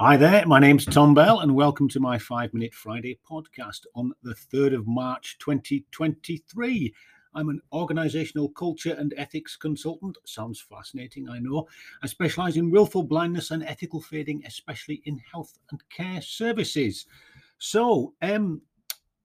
Hi 0.00 0.16
there, 0.16 0.46
my 0.46 0.60
name's 0.60 0.84
Tom 0.84 1.12
Bell, 1.12 1.40
and 1.40 1.56
welcome 1.56 1.88
to 1.88 1.98
my 1.98 2.18
Five 2.18 2.54
Minute 2.54 2.72
Friday 2.72 3.18
podcast 3.28 3.80
on 3.96 4.12
the 4.22 4.32
3rd 4.32 4.76
of 4.76 4.86
March 4.86 5.36
2023. 5.40 6.94
I'm 7.34 7.48
an 7.48 7.60
organizational 7.72 8.50
culture 8.50 8.94
and 8.96 9.12
ethics 9.16 9.56
consultant. 9.56 10.16
Sounds 10.24 10.60
fascinating, 10.60 11.28
I 11.28 11.40
know. 11.40 11.66
I 12.00 12.06
specialize 12.06 12.56
in 12.56 12.70
willful 12.70 13.02
blindness 13.02 13.50
and 13.50 13.64
ethical 13.64 14.00
fading, 14.00 14.44
especially 14.46 15.02
in 15.04 15.20
health 15.32 15.58
and 15.72 15.82
care 15.88 16.22
services. 16.22 17.06
So, 17.58 18.14
um, 18.22 18.62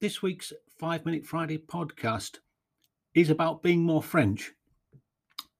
this 0.00 0.20
week's 0.20 0.52
Five 0.80 1.06
Minute 1.06 1.24
Friday 1.24 1.58
podcast 1.58 2.38
is 3.14 3.30
about 3.30 3.62
being 3.62 3.82
more 3.82 4.02
French. 4.02 4.50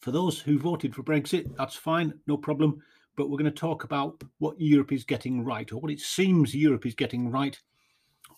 For 0.00 0.10
those 0.10 0.40
who 0.40 0.58
voted 0.58 0.94
for 0.94 1.02
Brexit, 1.02 1.56
that's 1.56 1.74
fine, 1.74 2.12
no 2.26 2.36
problem 2.36 2.82
but 3.20 3.28
we're 3.28 3.36
going 3.36 3.44
to 3.44 3.50
talk 3.50 3.84
about 3.84 4.24
what 4.38 4.58
Europe 4.58 4.92
is 4.92 5.04
getting 5.04 5.44
right, 5.44 5.70
or 5.72 5.76
what 5.78 5.90
it 5.90 6.00
seems 6.00 6.54
Europe 6.54 6.86
is 6.86 6.94
getting 6.94 7.30
right, 7.30 7.60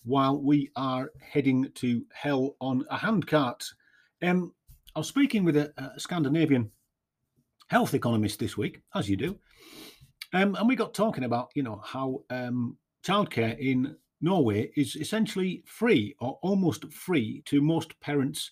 while 0.02 0.42
we 0.42 0.72
are 0.74 1.12
heading 1.20 1.70
to 1.76 2.04
hell 2.12 2.56
on 2.60 2.84
a 2.90 2.98
handcart. 2.98 3.64
Um, 4.22 4.52
I 4.96 4.98
was 4.98 5.06
speaking 5.06 5.44
with 5.44 5.56
a, 5.56 5.72
a, 5.76 6.00
Scandinavian 6.00 6.68
health 7.68 7.94
economist 7.94 8.40
this 8.40 8.56
week, 8.56 8.82
as 8.96 9.08
you 9.08 9.16
do, 9.16 9.38
um, 10.32 10.56
and 10.56 10.66
we 10.66 10.74
got 10.74 10.94
talking 10.94 11.22
about, 11.22 11.50
you 11.54 11.62
know, 11.62 11.80
how 11.84 12.24
um, 12.30 12.76
childcare 13.06 13.56
in 13.60 13.94
Norway 14.20 14.72
is 14.74 14.96
essentially 14.96 15.62
free 15.64 16.16
or 16.18 16.40
almost 16.42 16.92
free 16.92 17.40
to 17.46 17.62
most 17.62 18.00
parents 18.00 18.50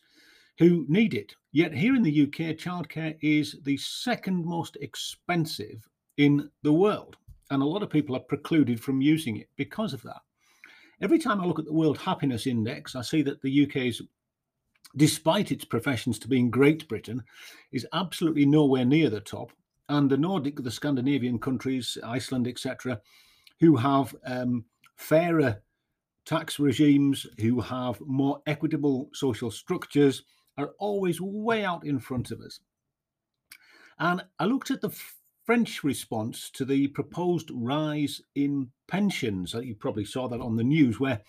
who 0.61 0.87
need 0.89 1.15
it. 1.15 1.35
Yet 1.51 1.75
here 1.75 1.97
in 1.97 2.05
the 2.05 2.23
UK, 2.23 2.55
childcare 2.57 3.17
is 3.21 3.57
the 3.65 3.79
second 3.79 4.45
most 4.45 4.77
expensive 4.81 5.89
in 6.17 6.51
the 6.63 6.73
world. 6.73 7.17
And 7.51 7.63
a 7.63 7.67
lot 7.67 7.83
of 7.83 7.91
people 7.91 8.17
are 8.17 8.21
precluded 8.21 8.81
from 8.81 9.01
using 9.01 9.37
it 9.37 9.49
because 9.57 9.93
of 9.93 10.03
that. 10.03 10.21
Every 11.01 11.19
time 11.19 11.41
I 11.41 11.47
look 11.47 11.59
at 11.59 11.65
the 11.65 11.73
World 11.73 11.99
Happiness 11.99 12.47
Index, 12.47 12.95
I 12.95 13.03
see 13.03 13.23
that 13.23 13.41
the 13.43 13.65
UK 13.65 13.77
is, 13.77 14.03
despite 14.97 15.51
its 15.51 15.65
professions 15.65 16.19
to 16.21 16.29
being 16.29 16.51
Great 16.51 16.87
Britain, 16.89 17.23
is 17.73 17.87
absolutely 17.93 18.45
nowhere 18.45 18.85
near 18.85 19.09
the 19.09 19.21
top. 19.21 19.53
And 19.89 20.09
the 20.09 20.17
Nordic, 20.17 20.63
the 20.63 20.71
Scandinavian 20.71 21.39
countries, 21.39 21.99
Iceland, 22.05 22.47
etc., 22.47 23.01
who 23.59 23.77
have 23.77 24.15
um, 24.25 24.65
fairer 24.97 25.63
tax 26.27 26.59
regimes, 26.59 27.27
who 27.41 27.61
have 27.61 28.01
more 28.03 28.41
equitable 28.47 29.09
social 29.13 29.51
structures, 29.51 30.23
are 30.59 30.73
always 30.79 31.21
way 31.21 31.65
out 31.65 31.85
in 31.85 31.99
front 31.99 32.31
of 32.31 32.41
us. 32.41 32.61
And 33.99 34.23
I 34.39 34.45
looked 34.45 34.71
at 34.71 34.81
the 34.81 34.91
French 35.51 35.83
response 35.83 36.49
to 36.49 36.65
the 36.65 36.87
proposed 36.87 37.51
rise 37.53 38.21
in 38.37 38.71
pensions. 38.87 39.53
Uh, 39.53 39.59
you 39.59 39.75
probably 39.75 40.05
saw 40.05 40.29
that 40.29 40.41
on 40.41 40.55
the 40.55 40.63
news, 40.63 41.01
where 41.01 41.21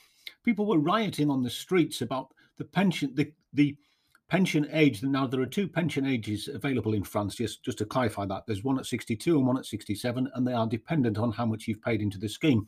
people 0.45 0.67
were 0.67 0.77
rioting 0.77 1.27
on 1.27 1.41
the 1.41 1.49
streets 1.49 2.01
about 2.01 2.31
the 2.59 2.63
pension, 2.63 3.09
the, 3.15 3.33
the 3.51 3.75
pension 4.29 4.67
age. 4.73 5.01
Now 5.01 5.25
there 5.25 5.41
are 5.41 5.47
two 5.47 5.67
pension 5.67 6.05
ages 6.05 6.47
available 6.47 6.93
in 6.93 7.03
France. 7.03 7.33
Just 7.33 7.63
just 7.65 7.79
to 7.79 7.85
clarify 7.85 8.27
that, 8.27 8.43
there's 8.45 8.63
one 8.63 8.77
at 8.77 8.85
62 8.85 9.35
and 9.35 9.47
one 9.47 9.57
at 9.57 9.65
67, 9.65 10.29
and 10.35 10.47
they 10.47 10.53
are 10.53 10.67
dependent 10.67 11.17
on 11.17 11.31
how 11.31 11.47
much 11.47 11.67
you've 11.67 11.81
paid 11.81 12.03
into 12.03 12.19
the 12.19 12.29
scheme. 12.29 12.67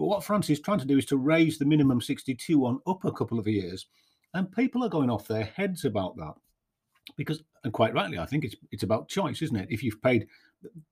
But 0.00 0.06
what 0.06 0.24
France 0.24 0.50
is 0.50 0.58
trying 0.58 0.80
to 0.80 0.84
do 0.84 0.98
is 0.98 1.06
to 1.06 1.16
raise 1.16 1.58
the 1.58 1.64
minimum 1.64 2.00
62 2.00 2.66
on 2.66 2.80
up 2.88 3.04
a 3.04 3.12
couple 3.12 3.38
of 3.38 3.46
years, 3.46 3.86
and 4.34 4.50
people 4.50 4.82
are 4.82 4.88
going 4.88 5.10
off 5.10 5.28
their 5.28 5.44
heads 5.44 5.84
about 5.84 6.16
that 6.16 6.34
because, 7.16 7.42
and 7.64 7.72
quite 7.72 7.94
rightly, 7.94 8.18
I 8.18 8.26
think 8.26 8.44
it's 8.44 8.56
it's 8.72 8.82
about 8.82 9.08
choice, 9.08 9.42
isn't 9.42 9.56
it? 9.56 9.68
If 9.70 9.82
you've 9.82 10.02
paid 10.02 10.26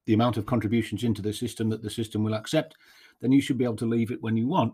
the 0.05 0.13
amount 0.13 0.37
of 0.37 0.45
contributions 0.45 1.03
into 1.03 1.21
the 1.21 1.33
system 1.33 1.69
that 1.69 1.81
the 1.81 1.89
system 1.89 2.23
will 2.23 2.33
accept, 2.33 2.75
then 3.21 3.31
you 3.31 3.41
should 3.41 3.57
be 3.57 3.65
able 3.65 3.75
to 3.77 3.85
leave 3.85 4.11
it 4.11 4.21
when 4.21 4.37
you 4.37 4.47
want. 4.47 4.73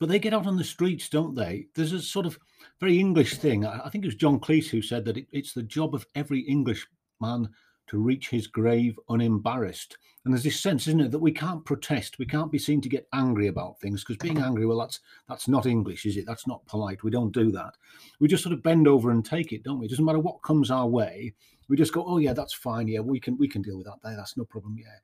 But 0.00 0.08
they 0.08 0.18
get 0.18 0.34
out 0.34 0.46
on 0.46 0.56
the 0.56 0.64
streets, 0.64 1.08
don't 1.08 1.34
they? 1.34 1.68
There's 1.74 1.92
a 1.92 2.02
sort 2.02 2.26
of 2.26 2.38
very 2.80 2.98
English 2.98 3.38
thing. 3.38 3.64
I 3.64 3.88
think 3.88 4.04
it 4.04 4.08
was 4.08 4.16
John 4.16 4.40
Cleese 4.40 4.68
who 4.68 4.82
said 4.82 5.04
that 5.04 5.16
it, 5.16 5.26
it's 5.30 5.52
the 5.52 5.62
job 5.62 5.94
of 5.94 6.06
every 6.14 6.40
Englishman 6.40 7.48
to 7.88 7.98
reach 7.98 8.30
his 8.30 8.46
grave 8.46 8.98
unembarrassed. 9.08 9.98
And 10.24 10.32
there's 10.32 10.44
this 10.44 10.58
sense, 10.58 10.86
isn't 10.86 11.00
it, 11.02 11.10
that 11.10 11.18
we 11.18 11.32
can't 11.32 11.64
protest, 11.64 12.18
we 12.18 12.24
can't 12.24 12.50
be 12.50 12.58
seen 12.58 12.80
to 12.80 12.88
get 12.88 13.06
angry 13.12 13.48
about 13.48 13.78
things 13.78 14.02
because 14.02 14.16
being 14.16 14.36
mm-hmm. 14.36 14.44
angry, 14.44 14.64
well, 14.64 14.78
that's 14.78 15.00
that's 15.28 15.48
not 15.48 15.66
English, 15.66 16.06
is 16.06 16.16
it? 16.16 16.24
That's 16.26 16.46
not 16.46 16.64
polite. 16.66 17.02
We 17.02 17.10
don't 17.10 17.32
do 17.32 17.52
that. 17.52 17.74
We 18.20 18.28
just 18.28 18.42
sort 18.42 18.54
of 18.54 18.62
bend 18.62 18.88
over 18.88 19.10
and 19.10 19.22
take 19.24 19.52
it, 19.52 19.62
don't 19.62 19.78
we? 19.78 19.86
It 19.86 19.90
doesn't 19.90 20.04
matter 20.04 20.20
what 20.20 20.42
comes 20.42 20.70
our 20.70 20.86
way. 20.86 21.34
We 21.68 21.76
just 21.76 21.92
go, 21.92 22.04
oh 22.06 22.18
yeah, 22.18 22.32
that's 22.32 22.54
fine. 22.54 22.88
Yeah, 22.88 23.00
we 23.00 23.20
can 23.20 23.36
we 23.36 23.48
can 23.48 23.60
deal 23.60 23.76
with 23.76 23.86
that. 23.86 23.98
There, 24.02 24.16
that's 24.16 24.36
no 24.36 24.44
problem. 24.44 24.76
Yeah, 24.78 24.96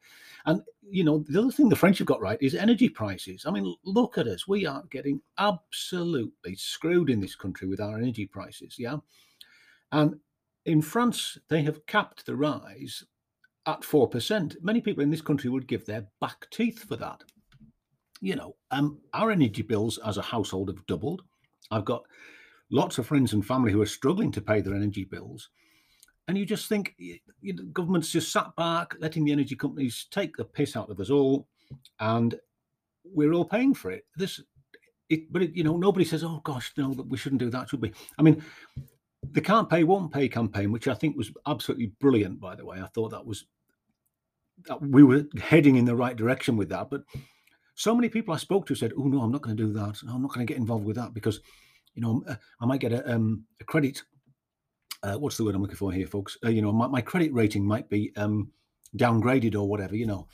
and 0.47 0.62
you 0.82 1.04
know 1.04 1.24
the 1.28 1.41
other 1.41 1.50
thing 1.50 1.68
the 1.68 1.76
French 1.76 1.98
have 1.98 2.06
got 2.06 2.20
right 2.20 2.38
is 2.41 2.54
energy 2.54 2.88
prices. 2.88 3.44
I 3.47 3.50
mean, 3.50 3.74
look 3.84 4.16
at 4.16 4.26
us. 4.26 4.48
We 4.48 4.66
are 4.66 4.84
getting 4.91 5.20
absolutely 5.38 6.54
screwed 6.56 7.10
in 7.10 7.20
this 7.20 7.34
country 7.34 7.68
with 7.68 7.80
our 7.80 7.98
energy 7.98 8.26
prices. 8.26 8.76
Yeah, 8.78 8.97
and 9.92 10.18
in 10.65 10.82
France 10.82 11.38
they 11.48 11.62
have 11.62 11.87
capped 11.87 12.26
the 12.26 12.37
rise 12.37 13.04
at 13.66 13.82
4%. 13.82 14.56
Many 14.62 14.81
people 14.81 15.03
in 15.03 15.10
this 15.10 15.22
country 15.22 15.50
would 15.50 15.66
give 15.66 15.87
their 15.87 16.06
back 16.21 16.47
teeth 16.50 16.84
for 16.88 16.97
that. 16.97 17.22
You 18.21 18.37
know, 18.37 18.56
um, 18.71 19.00
our 19.15 19.31
energy 19.31 19.62
bills 19.62 19.98
as 20.04 20.19
a 20.19 20.22
household 20.22 20.69
have 20.69 20.87
doubled. 20.87 21.22
I've 21.71 21.84
got 21.84 22.04
lots 22.71 22.98
of 22.98 23.06
friends 23.06 23.32
and 23.32 23.47
family 23.47 23.72
who 23.72 23.81
are 23.81 23.87
struggling 23.87 24.31
to 24.32 24.41
pay 24.41 24.60
their 24.60 24.75
energy 24.75 25.04
bills. 25.04 25.48
And 26.28 26.38
you 26.38 26.47
just 26.47 26.69
think 26.69 26.94
you 26.98 27.19
know, 27.42 27.65
government's 27.72 28.12
just 28.12 28.32
sat 28.32 28.54
back, 28.56 28.94
letting 29.00 29.25
the 29.25 29.32
energy 29.32 29.56
companies 29.56 30.06
take 30.10 30.37
the 30.37 30.44
piss 30.44 30.77
out 30.77 30.91
of 30.91 31.00
us 31.00 31.10
all, 31.10 31.48
and 31.98 32.37
we're 33.04 33.32
all 33.32 33.44
paying 33.44 33.75
for 33.75 33.91
it. 33.91 34.04
This, 34.16 34.41
it, 35.09 35.32
but 35.32 35.42
it, 35.42 35.56
you 35.56 35.65
know, 35.65 35.77
nobody 35.77 36.04
says, 36.04 36.22
"Oh 36.22 36.41
gosh, 36.44 36.72
no, 36.77 36.91
we 36.91 37.19
shouldn't 37.19 37.41
do 37.41 37.50
that, 37.50 37.69
should 37.69 37.82
we?" 37.82 37.92
I 38.16 38.22
mean, 38.22 38.44
the 39.22 39.41
can't 39.41 39.69
pay 39.69 39.84
won't 39.84 40.12
pay 40.12 40.28
campaign, 40.28 40.72
which 40.72 40.88
I 40.88 40.94
think 40.94 41.16
was 41.16 41.31
absolutely 41.47 41.92
brilliant, 42.00 42.41
by 42.41 42.54
the 42.54 42.64
way. 42.64 42.81
I 42.81 42.86
thought 42.86 43.10
that 43.10 43.26
was 43.26 43.47
that 44.66 44.81
we 44.81 45.03
were 45.03 45.25
heading 45.41 45.76
in 45.76 45.84
the 45.84 45.97
right 45.97 46.16
direction 46.16 46.56
with 46.56 46.69
that. 46.70 46.91
But 46.91 47.03
so 47.75 47.94
many 47.94 48.09
people 48.09 48.34
I 48.34 48.38
spoke 48.38 48.66
to 48.66 48.75
said, 48.75 48.92
"Oh 48.97 49.04
no, 49.04 49.22
I'm 49.22 49.32
not 49.32 49.42
going 49.42 49.56
to 49.56 49.62
do 49.62 49.72
that. 49.75 50.00
I'm 50.09 50.22
not 50.22 50.32
going 50.32 50.47
to 50.47 50.50
get 50.50 50.59
involved 50.59 50.84
with 50.84 50.97
that 50.97 51.14
because, 51.14 51.41
you 51.94 52.03
know, 52.03 52.22
uh, 52.28 52.36
I 52.60 52.66
might 52.66 52.80
get 52.80 52.92
a, 52.92 53.14
um, 53.14 53.44
a 53.60 53.64
credit. 53.64 54.03
Uh, 55.03 55.16
what's 55.16 55.36
the 55.36 55.44
word 55.44 55.54
I'm 55.54 55.62
looking 55.62 55.76
for 55.76 55.92
here, 55.92 56.06
folks? 56.06 56.36
Uh, 56.44 56.50
you 56.50 56.60
know, 56.60 56.72
my, 56.72 56.86
my, 56.86 57.00
credit 57.00 57.32
rating 57.32 57.64
might 57.64 57.88
be 57.88 58.12
um, 58.16 58.50
downgraded 58.98 59.54
or 59.54 59.66
whatever. 59.66 59.97
You 59.97 60.06
know, 60.06 60.28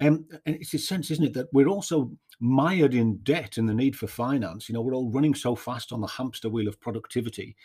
um, 0.00 0.26
and 0.44 0.56
it's 0.56 0.74
a 0.74 0.78
sense, 0.78 1.10
isn't 1.10 1.24
it, 1.24 1.34
that 1.34 1.48
we're 1.52 1.68
also 1.68 2.10
mired 2.40 2.94
in 2.94 3.18
debt 3.22 3.56
and 3.56 3.68
the 3.68 3.74
need 3.74 3.96
for 3.96 4.06
finance. 4.06 4.68
You 4.68 4.74
know, 4.74 4.82
we're 4.82 4.94
all 4.94 5.10
running 5.10 5.34
so 5.34 5.54
fast 5.54 5.92
on 5.92 6.00
the 6.00 6.06
hamster 6.06 6.50
wheel 6.50 6.68
of 6.68 6.80
productivity 6.80 7.56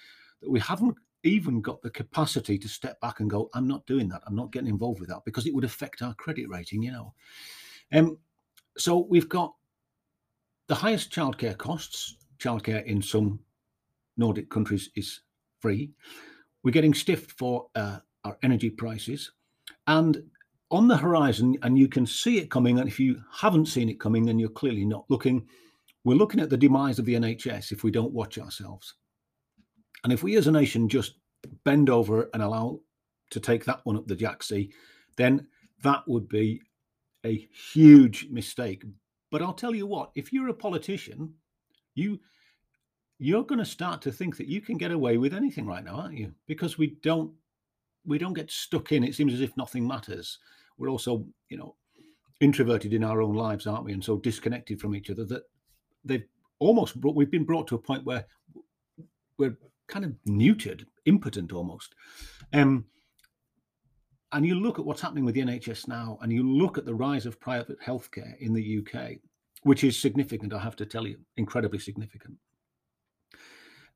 that 0.41 0.49
we 0.49 0.59
haven't 0.59 0.95
even 1.23 1.61
got 1.61 1.81
the 1.81 1.89
capacity 1.89 2.57
to 2.57 2.67
step 2.67 2.99
back 3.01 3.19
and 3.19 3.29
go, 3.29 3.49
I'm 3.53 3.67
not 3.67 3.85
doing 3.85 4.07
that. 4.09 4.21
I'm 4.25 4.35
not 4.35 4.51
getting 4.51 4.69
involved 4.69 4.99
with 4.99 5.09
that 5.09 5.25
because 5.25 5.45
it 5.45 5.53
would 5.53 5.63
affect 5.63 6.01
our 6.01 6.13
credit 6.15 6.47
rating, 6.49 6.83
you 6.83 6.91
know. 6.91 7.13
Um, 7.91 8.17
so 8.77 9.07
we've 9.09 9.29
got 9.29 9.53
the 10.67 10.75
highest 10.75 11.11
childcare 11.11 11.57
costs. 11.57 12.17
Childcare 12.39 12.85
in 12.85 13.01
some 13.01 13.39
Nordic 14.17 14.49
countries 14.49 14.89
is 14.95 15.21
free. 15.59 15.91
We're 16.63 16.71
getting 16.71 16.93
stiffed 16.93 17.31
for 17.31 17.67
uh, 17.75 17.99
our 18.23 18.37
energy 18.43 18.69
prices. 18.69 19.31
And 19.87 20.23
on 20.69 20.87
the 20.87 20.97
horizon, 20.97 21.57
and 21.63 21.77
you 21.77 21.87
can 21.87 22.05
see 22.05 22.39
it 22.39 22.51
coming, 22.51 22.79
and 22.79 22.87
if 22.87 22.99
you 22.99 23.21
haven't 23.31 23.67
seen 23.67 23.89
it 23.89 23.99
coming, 23.99 24.25
then 24.25 24.37
you're 24.37 24.49
clearly 24.49 24.85
not 24.85 25.05
looking. 25.09 25.47
We're 26.03 26.17
looking 26.17 26.39
at 26.39 26.49
the 26.49 26.57
demise 26.57 26.99
of 26.99 27.05
the 27.05 27.15
NHS 27.15 27.71
if 27.71 27.83
we 27.83 27.91
don't 27.91 28.13
watch 28.13 28.37
ourselves. 28.37 28.95
And 30.03 30.13
if 30.13 30.23
we 30.23 30.37
as 30.37 30.47
a 30.47 30.51
nation 30.51 30.89
just 30.89 31.15
bend 31.63 31.89
over 31.89 32.29
and 32.33 32.41
allow 32.41 32.79
to 33.31 33.39
take 33.39 33.65
that 33.65 33.81
one 33.83 33.97
up 33.97 34.07
the 34.07 34.15
jacksie, 34.15 34.71
then 35.17 35.47
that 35.83 36.03
would 36.07 36.27
be 36.27 36.61
a 37.25 37.47
huge 37.73 38.27
mistake. 38.29 38.83
But 39.31 39.41
I'll 39.41 39.53
tell 39.53 39.75
you 39.75 39.85
what, 39.85 40.11
if 40.15 40.31
you're 40.31 40.49
a 40.49 40.53
politician, 40.53 41.33
you 41.95 42.19
you're 43.19 43.43
going 43.43 43.59
to 43.59 43.65
start 43.65 44.01
to 44.03 44.11
think 44.11 44.37
that 44.37 44.47
you 44.47 44.61
can 44.61 44.77
get 44.77 44.91
away 44.91 45.17
with 45.17 45.33
anything 45.33 45.65
right 45.65 45.83
now, 45.83 45.95
aren't 45.95 46.17
you? 46.17 46.31
Because 46.45 46.77
we 46.77 46.97
don't 47.01 47.31
we 48.05 48.17
don't 48.17 48.33
get 48.33 48.49
stuck 48.49 48.91
in. 48.91 49.03
It 49.03 49.15
seems 49.15 49.33
as 49.33 49.41
if 49.41 49.55
nothing 49.57 49.85
matters. 49.85 50.39
We're 50.77 50.89
also, 50.89 51.25
you 51.49 51.57
know, 51.57 51.75
introverted 52.39 52.93
in 52.93 53.03
our 53.03 53.21
own 53.21 53.35
lives, 53.35 53.67
aren't 53.67 53.85
we? 53.85 53.93
And 53.93 54.03
so 54.03 54.17
disconnected 54.17 54.79
from 54.79 54.95
each 54.95 55.09
other 55.09 55.25
that 55.25 55.43
they've 56.05 56.25
almost 56.59 56.99
brought, 56.99 57.15
we've 57.15 57.31
been 57.31 57.43
brought 57.43 57.67
to 57.67 57.75
a 57.75 57.79
point 57.79 58.05
where 58.05 58.25
we're 59.37 59.57
kind 59.87 60.05
of 60.05 60.11
neutered, 60.27 60.85
impotent 61.05 61.51
almost. 61.51 61.95
Um, 62.53 62.85
and 64.31 64.45
you 64.45 64.55
look 64.55 64.77
at 64.77 64.85
what's 64.85 65.01
happening 65.01 65.23
with 65.23 65.35
the 65.35 65.41
NHS 65.41 65.87
now, 65.87 66.17
and 66.21 66.31
you 66.31 66.43
look 66.43 66.77
at 66.77 66.85
the 66.85 66.93
rise 66.93 67.25
of 67.25 67.39
private 67.39 67.79
healthcare 67.79 68.37
in 68.39 68.53
the 68.53 68.79
UK, 68.79 69.17
which 69.63 69.83
is 69.83 69.99
significant, 69.99 70.53
I 70.53 70.59
have 70.59 70.75
to 70.77 70.85
tell 70.85 71.07
you, 71.07 71.17
incredibly 71.37 71.79
significant. 71.79 72.35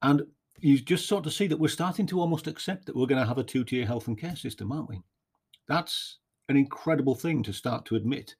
And 0.01 0.23
you 0.59 0.79
just 0.79 1.07
sort 1.07 1.25
of 1.25 1.33
see 1.33 1.47
that 1.47 1.59
we're 1.59 1.67
starting 1.67 2.05
to 2.07 2.19
almost 2.19 2.47
accept 2.47 2.85
that 2.85 2.95
we're 2.95 3.07
going 3.07 3.21
to 3.21 3.27
have 3.27 3.37
a 3.37 3.43
two 3.43 3.63
tier 3.63 3.85
health 3.85 4.07
and 4.07 4.17
care 4.17 4.35
system, 4.35 4.71
aren't 4.71 4.89
we? 4.89 5.01
That's 5.67 6.19
an 6.49 6.57
incredible 6.57 7.15
thing 7.15 7.43
to 7.43 7.53
start 7.53 7.85
to 7.85 7.95
admit 7.95 8.35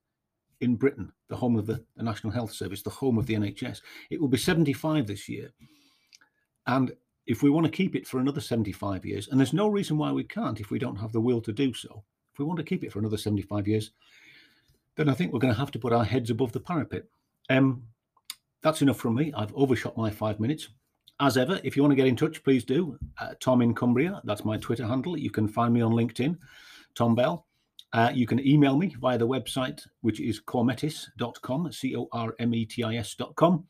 in 0.62 0.75
Britain, 0.75 1.12
the 1.27 1.36
home 1.36 1.57
of 1.57 1.65
the, 1.65 1.83
the 1.97 2.04
National 2.04 2.31
Health 2.31 2.54
Service, 2.54 2.83
the 2.83 2.89
home 2.89 3.18
of 3.18 3.25
the 3.25 3.33
NHS. 3.33 3.81
It 4.09 4.21
will 4.21 4.27
be 4.27 4.38
75 4.38 5.07
this 5.07 5.27
year. 5.27 5.51
And 6.68 6.94
if 7.31 7.42
we 7.42 7.50
want 7.50 7.66
to 7.66 7.72
keep 7.72 7.95
it 7.95 8.06
for 8.06 8.19
another 8.19 8.42
75 8.42 9.06
years, 9.06 9.30
and 9.30 9.39
there's 9.39 9.54
no 9.54 9.69
reason 9.69 9.98
why 9.98 10.12
we 10.12 10.25
can't 10.25 10.60
if 10.60 10.69
we 10.69 10.78
don't 10.78 10.98
have 10.98 11.13
the 11.13 11.22
will 11.22 11.39
to 11.39 11.54
do 11.54 11.74
so, 11.74 12.04
if 12.33 12.39
we 12.39 12.44
want 12.44 12.60
to 12.60 12.66
keep 12.66 12.83
it 12.83 12.92
for 12.92 13.00
another 13.00 13.16
75 13.16 13.69
years, 13.69 13.92
then 14.98 15.07
I 15.07 15.13
think 15.13 15.31
we're 15.31 15.39
going 15.39 15.54
to 15.54 15.60
have 15.60 15.72
to 15.72 15.80
put 15.80 15.94
our 15.94 16.04
heads 16.04 16.30
above 16.30 16.51
the 16.51 16.60
parapet. 16.60 17.06
Um, 17.50 17.83
that's 18.62 18.81
enough 18.81 18.98
from 18.98 19.16
me. 19.16 19.31
I've 19.33 19.56
overshot 19.56 19.95
my 19.95 20.10
five 20.10 20.42
minutes. 20.42 20.68
As 21.22 21.38
ever, 21.38 21.62
if 21.63 21.78
you 21.78 21.83
want 21.83 21.92
to 21.92 21.95
get 21.95 22.07
in 22.07 22.18
touch, 22.18 22.44
please 22.44 22.66
do. 22.66 22.98
Uh, 23.18 23.33
Tom 23.39 23.62
in 23.62 23.74
Cumbria, 23.74 24.19
that's 24.25 24.44
my 24.44 24.57
Twitter 24.57 24.86
handle. 24.86 25.18
You 25.18 25.31
can 25.31 25.48
find 25.48 25.74
me 25.74 25.80
on 25.80 25.94
LinkedIn, 25.94 26.38
Tom 26.95 27.16
Bell. 27.16 27.48
Uh, 27.94 28.12
you 28.13 28.28
can 28.28 28.45
email 28.45 28.75
me 28.75 28.94
via 29.00 29.18
the 29.18 29.28
website, 29.28 29.88
which 30.01 30.19
is 30.19 30.42
cormetis.com, 30.42 31.72
C 31.72 31.95
O 31.95 32.10
R 32.12 32.36
M 32.39 32.54
E 32.54 32.66
T 32.66 32.83
I 32.83 32.95
S.com. 32.95 33.66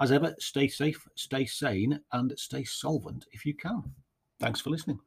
As 0.00 0.10
ever, 0.10 0.34
stay 0.38 0.68
safe, 0.68 1.06
stay 1.14 1.46
sane, 1.46 2.00
and 2.12 2.32
stay 2.36 2.64
solvent 2.64 3.26
if 3.32 3.46
you 3.46 3.54
can. 3.54 3.92
Thanks 4.40 4.60
for 4.60 4.70
listening. 4.70 4.98